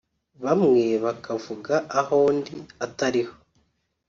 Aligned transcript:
bamwe 0.43 0.83
bakavuga 1.03 1.75
aho 1.99 2.17
ndi 2.37 2.55
atariho 2.85 3.33